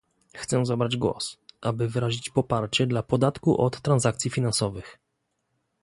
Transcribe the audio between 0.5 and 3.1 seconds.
zabrać głos, aby wyrazić poparcie dla